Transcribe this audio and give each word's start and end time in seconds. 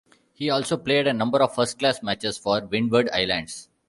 He 0.33 0.49
also 0.49 0.77
played 0.77 1.05
a 1.05 1.13
number 1.13 1.43
of 1.43 1.53
first 1.53 1.77
class 1.77 2.01
matches 2.01 2.35
for 2.35 2.65
Windward 2.65 3.07
Islands. 3.11 3.69